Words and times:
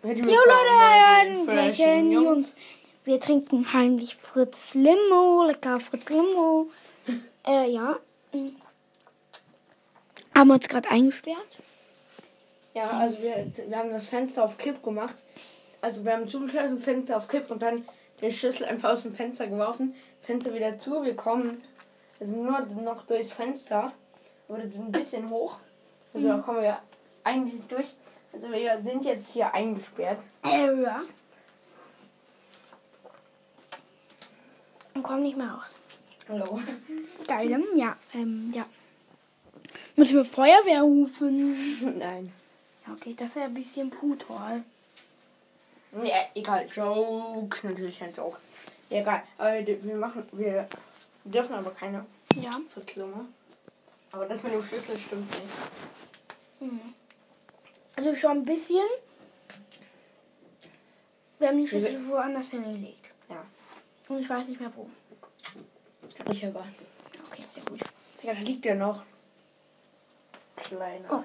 Jo 0.00 0.10
Leute, 0.10 0.22
Mädchen, 0.22 1.44
Flashen 1.44 2.12
Jungs. 2.12 2.54
Wir 3.04 3.18
trinken 3.18 3.72
heimlich 3.72 4.14
Fritz 4.14 4.74
Limo, 4.74 5.42
lecker 5.44 5.80
Fritz 5.80 6.08
Limo. 6.08 6.68
Äh, 7.46 7.70
ja. 7.70 7.96
Haben 10.36 10.48
wir 10.48 10.54
uns 10.54 10.68
gerade 10.68 10.90
eingesperrt. 10.90 11.58
Ja, 12.74 12.90
also 12.90 13.16
wir, 13.22 13.50
wir 13.66 13.78
haben 13.78 13.88
das 13.88 14.06
Fenster 14.06 14.44
auf 14.44 14.58
Kipp 14.58 14.82
gemacht. 14.82 15.14
Also 15.80 16.04
wir 16.04 16.12
haben 16.12 16.28
zugeschlossen, 16.28 16.78
Fenster 16.78 17.16
auf 17.16 17.26
Kipp 17.26 17.50
und 17.50 17.62
dann 17.62 17.88
den 18.20 18.30
Schlüssel 18.30 18.66
einfach 18.66 18.90
aus 18.90 19.02
dem 19.02 19.14
Fenster 19.14 19.46
geworfen. 19.46 19.94
Fenster 20.20 20.52
wieder 20.52 20.78
zu, 20.78 21.02
wir 21.02 21.16
kommen. 21.16 21.62
Sind 22.20 22.42
nur 22.42 22.60
noch 22.60 23.06
durchs 23.06 23.32
Fenster. 23.32 23.92
Aber 24.46 24.58
das 24.58 24.66
ist 24.68 24.78
ein 24.78 24.92
bisschen 24.92 25.30
hoch. 25.30 25.56
Also 26.12 26.28
da 26.28 26.38
kommen 26.38 26.60
wir 26.60 26.78
eigentlich 27.24 27.66
durch. 27.68 27.94
Also 28.32 28.50
wir 28.50 28.78
sind 28.82 29.04
jetzt 29.04 29.32
hier 29.32 29.52
eingesperrt. 29.52 30.20
Äh, 30.44 30.82
ja. 30.82 31.02
Und 34.94 35.02
kommen 35.02 35.22
nicht 35.22 35.36
mehr 35.36 35.50
raus. 35.50 35.66
Hallo. 36.28 36.60
Geil, 37.26 37.64
ja, 37.76 37.96
ähm, 38.14 38.52
ja. 38.54 38.66
Müssen 39.96 40.16
wir 40.16 40.24
Feuerwehr 40.24 40.82
rufen? 40.82 41.98
Nein. 41.98 42.32
Ja, 42.86 42.92
okay, 42.92 43.14
das 43.16 43.28
ist 43.28 43.36
ja 43.36 43.44
ein 43.44 43.54
bisschen 43.54 43.90
brutal. 43.90 44.62
Ja, 46.02 46.16
egal. 46.34 46.66
Joke. 46.66 47.66
Natürlich 47.66 48.02
ein 48.02 48.12
Joke. 48.14 48.38
Ja, 48.90 49.00
egal. 49.00 49.22
Aber 49.38 49.66
wir, 49.66 49.96
machen, 49.96 50.26
wir 50.32 50.68
dürfen 51.24 51.54
aber 51.54 51.70
keine 51.70 52.04
Ja. 52.34 52.50
Verzlunge. 52.72 53.26
Aber 54.12 54.26
das 54.26 54.42
mit 54.42 54.52
dem 54.52 54.62
Schlüssel 54.62 54.98
stimmt 54.98 55.30
nicht. 55.30 56.70
Also 57.98 58.14
schon 58.14 58.30
ein 58.30 58.44
bisschen. 58.44 58.86
Wir 61.40 61.48
haben 61.48 61.56
den 61.56 61.66
Schlüssel 61.66 62.06
woanders 62.06 62.50
hingelegt. 62.50 63.10
Ja. 63.28 63.44
Und 64.08 64.20
ich 64.20 64.30
weiß 64.30 64.46
nicht 64.46 64.60
mehr 64.60 64.70
wo. 64.76 64.88
Ich 66.30 66.46
aber. 66.46 66.60
Ja, 66.60 67.20
Okay, 67.28 67.42
sehr 67.52 67.64
gut. 67.64 67.80
Digga, 68.22 68.34
da 68.34 68.38
liegt 68.38 68.64
der 68.64 68.76
noch. 68.76 69.02
Kleiner. 70.54 71.24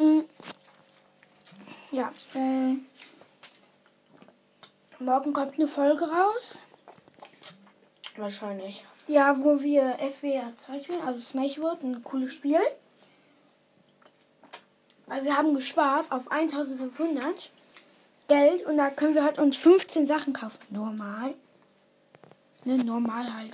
Oh. 0.00 0.02
Mm. 0.02 0.24
Ja, 1.92 2.12
äh, 2.34 2.74
morgen 4.98 5.32
kommt 5.32 5.54
eine 5.54 5.68
Folge 5.68 6.10
raus. 6.10 6.58
Wahrscheinlich. 8.16 8.84
Ja, 9.06 9.38
wo 9.38 9.62
wir 9.62 9.96
SWR 10.08 10.56
2 10.56 10.80
spielen, 10.80 11.02
also 11.02 11.20
Smash 11.20 11.60
World, 11.60 11.84
ein 11.84 12.02
cooles 12.02 12.32
Spiel. 12.32 12.58
Weil 15.08 15.24
wir 15.24 15.36
haben 15.36 15.54
gespart 15.54 16.10
auf 16.10 16.30
1500 16.30 17.50
Geld 18.28 18.66
und 18.66 18.76
da 18.76 18.90
können 18.90 19.14
wir 19.14 19.24
halt 19.24 19.38
uns 19.38 19.56
15 19.56 20.06
Sachen 20.06 20.34
kaufen. 20.34 20.58
Normal. 20.70 21.34
Ne, 22.64 22.76
normal 22.84 23.34
halt. 23.34 23.52